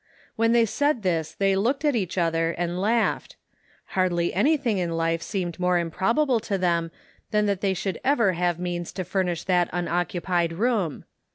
When 0.35 0.51
they 0.51 0.65
said 0.65 1.03
this 1.03 1.35
they 1.35 1.55
looked 1.55 1.85
at 1.85 1.95
each 1.95 2.17
other 2.17 2.53
and 2.57 2.81
laughed; 2.81 3.35
hardly 3.89 4.33
anything 4.33 4.79
in 4.79 4.97
life 4.97 5.21
seemed 5.21 5.59
more 5.59 5.77
improbable 5.77 6.39
to 6.39 6.57
them 6.57 6.89
than 7.29 7.45
that 7.45 7.61
they 7.61 7.75
should 7.75 8.01
ever 8.03 8.33
have 8.33 8.57
means 8.57 8.91
to 8.93 9.03
furnish 9.03 9.43
that 9.43 9.69
unoccupied 9.71 10.53
room 10.53 11.05